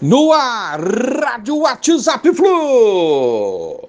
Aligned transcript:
No 0.00 0.32
ar, 0.32 0.78
Rádio 0.80 1.56
WhatsApp 1.56 2.32
Flu. 2.32 3.88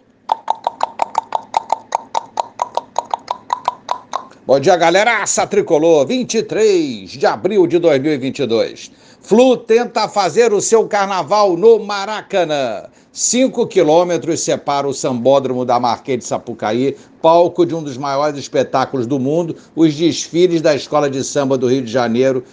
Bom 4.44 4.60
dia, 4.60 4.76
galera. 4.76 5.22
Aça 5.22 5.46
Tricolor, 5.46 6.08
23 6.08 7.12
de 7.12 7.26
abril 7.28 7.68
de 7.68 7.78
2022. 7.78 8.92
Flu 9.22 9.56
tenta 9.56 10.10
fazer 10.10 10.52
o 10.52 10.60
seu 10.60 10.88
carnaval 10.88 11.56
no 11.56 11.78
Maracanã. 11.78 12.86
Cinco 13.12 13.68
quilômetros 13.68 14.40
separa 14.40 14.88
o 14.88 14.94
sambódromo 14.96 15.64
da 15.64 15.80
Marquês 15.80 16.18
de 16.18 16.26
Sapucaí, 16.26 16.98
palco 17.22 17.68
de 17.68 17.76
um 17.76 17.84
dos 17.84 17.98
maiores 17.98 18.40
espetáculos 18.40 19.06
do 19.06 19.20
mundo, 19.20 19.56
os 19.76 19.94
desfiles 19.94 20.60
da 20.60 20.74
Escola 20.74 21.08
de 21.08 21.24
Samba 21.24 21.56
do 21.56 21.68
Rio 21.68 21.84
de 21.84 21.92
Janeiro, 21.92 22.44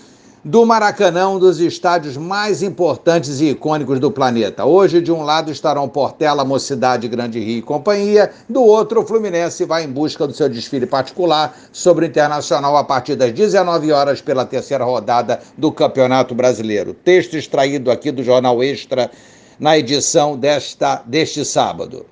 do 0.47 0.65
Maracanã, 0.65 1.31
um 1.31 1.41
dos 1.41 1.59
estádios 1.59 2.17
mais 2.17 2.63
importantes 2.63 3.41
e 3.41 3.47
icônicos 3.47 3.99
do 3.99 4.13
planeta. 4.13 4.65
Hoje, 4.65 5.01
de 5.01 5.11
um 5.11 5.23
lado 5.23 5.51
estarão 5.51 5.89
Portela, 5.89 6.45
Mocidade, 6.45 7.09
Grande 7.09 7.41
Rio 7.41 7.59
e 7.59 7.63
companhia, 7.63 8.31
do 8.49 8.63
outro, 8.63 9.01
o 9.01 9.05
Fluminense 9.05 9.65
vai 9.65 9.83
em 9.83 9.89
busca 9.89 10.25
do 10.25 10.33
seu 10.33 10.49
desfile 10.49 10.87
particular 10.87 11.53
sobre 11.73 12.05
o 12.05 12.09
Internacional 12.09 12.77
a 12.77 12.85
partir 12.85 13.17
das 13.17 13.33
19 13.33 13.91
horas 13.91 14.21
pela 14.21 14.47
terceira 14.47 14.85
rodada 14.85 15.41
do 15.59 15.73
Campeonato 15.73 16.33
Brasileiro. 16.33 16.95
Texto 16.95 17.37
extraído 17.37 17.91
aqui 17.91 18.13
do 18.13 18.23
Jornal 18.23 18.63
Extra 18.63 19.11
na 19.59 19.77
edição 19.77 20.39
desta, 20.39 21.03
deste 21.05 21.45
sábado. 21.45 22.07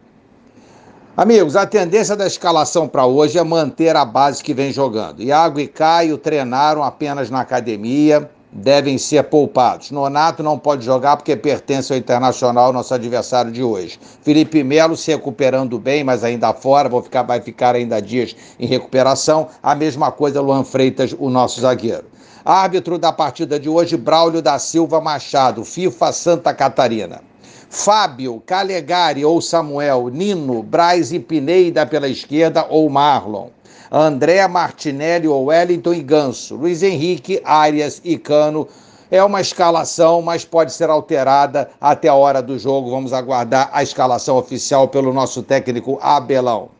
Amigos, 1.16 1.55
a 1.55 1.64
tendência 1.64 2.16
da 2.16 2.27
escalação 2.27 2.88
para 2.88 3.06
hoje 3.06 3.38
é 3.38 3.44
manter 3.44 3.94
a 3.94 4.05
base 4.05 4.42
que 4.42 4.52
vem 4.52 4.72
jogando. 4.72 5.22
Iago 5.22 5.60
e 5.60 5.69
Caio 5.69 6.19
treinaram 6.19 6.82
apenas 6.82 7.30
na 7.30 7.38
academia, 7.38 8.28
devem 8.54 8.96
ser 8.96 9.24
poupados. 9.24 9.90
Nonato 9.90 10.42
não 10.42 10.56
pode 10.56 10.84
jogar 10.84 11.16
porque 11.16 11.34
pertence 11.34 11.92
ao 11.92 11.98
Internacional, 11.98 12.72
nosso 12.72 12.94
adversário 12.94 13.50
de 13.50 13.62
hoje. 13.62 13.98
Felipe 14.22 14.62
Melo 14.62 14.97
se 14.97 15.10
recuperando 15.10 15.78
bem, 15.78 16.05
mas 16.05 16.22
ainda 16.22 16.55
fora, 16.55 16.88
vou 16.88 17.02
ficar, 17.02 17.22
vai 17.25 17.41
ficar 17.41 17.75
ainda 17.75 18.00
dias 18.00 18.36
em 18.58 18.66
recuperação. 18.66 19.48
A 19.60 19.75
mesma 19.75 20.12
coisa 20.12 20.41
Luan 20.41 20.62
Freitas, 20.62 21.14
o 21.19 21.28
nosso 21.28 21.60
zagueiro. 21.60 22.05
Árbitro 22.44 22.98
da 22.98 23.12
partida 23.12 23.58
de 23.58 23.69
hoje, 23.69 23.97
Braulio 23.97 24.42
da 24.42 24.58
Silva 24.58 25.00
Machado, 25.00 25.64
FIFA 25.64 26.12
Santa 26.12 26.55
Catarina. 26.55 27.33
Fábio, 27.68 28.42
Calegari 28.46 29.24
ou 29.24 29.40
Samuel, 29.40 30.08
Nino, 30.08 30.62
Braz 30.62 31.12
e 31.12 31.18
Pineida 31.18 31.86
pela 31.86 32.08
esquerda 32.08 32.66
ou 32.68 32.88
Marlon. 32.88 33.48
André 33.90 34.46
Martinelli 34.48 35.28
ou 35.28 35.46
Wellington 35.46 35.94
e 35.94 36.02
Ganso. 36.02 36.56
Luiz 36.56 36.82
Henrique, 36.82 37.40
Arias 37.44 38.00
e 38.04 38.18
Cano. 38.18 38.66
É 39.10 39.22
uma 39.22 39.40
escalação, 39.40 40.20
mas 40.20 40.44
pode 40.44 40.72
ser 40.72 40.90
alterada 40.90 41.70
até 41.80 42.08
a 42.08 42.14
hora 42.14 42.42
do 42.42 42.58
jogo. 42.58 42.90
Vamos 42.90 43.12
aguardar 43.12 43.70
a 43.72 43.82
escalação 43.82 44.36
oficial 44.36 44.88
pelo 44.88 45.12
nosso 45.12 45.42
técnico 45.42 45.98
Abelão. 46.02 46.70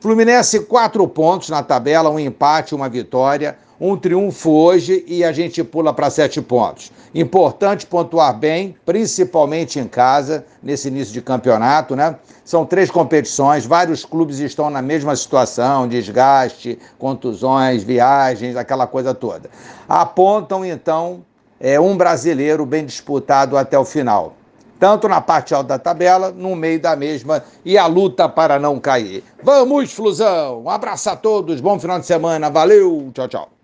Fluminense, 0.00 0.60
quatro 0.60 1.06
pontos 1.06 1.48
na 1.48 1.62
tabela, 1.62 2.10
um 2.10 2.18
empate, 2.18 2.74
uma 2.74 2.88
vitória 2.88 3.56
um 3.80 3.96
triunfo 3.96 4.50
hoje 4.50 5.04
e 5.06 5.22
a 5.22 5.32
gente 5.32 5.62
pula 5.62 5.92
para 5.92 6.10
sete 6.10 6.42
pontos. 6.42 6.90
Importante 7.14 7.86
pontuar 7.86 8.36
bem, 8.36 8.74
principalmente 8.84 9.78
em 9.78 9.86
casa, 9.86 10.44
nesse 10.62 10.88
início 10.88 11.12
de 11.14 11.22
campeonato, 11.22 11.94
né? 11.94 12.16
São 12.44 12.66
três 12.66 12.90
competições, 12.90 13.64
vários 13.64 14.04
clubes 14.04 14.38
estão 14.40 14.68
na 14.68 14.82
mesma 14.82 15.14
situação, 15.14 15.86
desgaste, 15.86 16.78
contusões, 16.98 17.82
viagens, 17.82 18.56
aquela 18.56 18.86
coisa 18.86 19.14
toda. 19.14 19.48
Apontam, 19.88 20.64
então, 20.64 21.24
é, 21.60 21.78
um 21.78 21.96
brasileiro 21.96 22.66
bem 22.66 22.84
disputado 22.84 23.56
até 23.56 23.78
o 23.78 23.84
final 23.84 24.34
tanto 24.78 25.08
na 25.08 25.20
parte 25.20 25.52
alta 25.52 25.70
da 25.70 25.78
tabela, 25.78 26.30
no 26.30 26.54
meio 26.54 26.80
da 26.80 26.94
mesma 26.94 27.42
e 27.64 27.76
a 27.76 27.86
luta 27.86 28.28
para 28.28 28.60
não 28.60 28.78
cair. 28.78 29.24
Vamos, 29.42 29.92
Flusão! 29.92 30.62
Um 30.62 30.70
abraço 30.70 31.10
a 31.10 31.16
todos, 31.16 31.60
bom 31.60 31.80
final 31.80 31.98
de 31.98 32.06
semana, 32.06 32.48
valeu, 32.48 33.10
tchau, 33.12 33.26
tchau. 33.26 33.57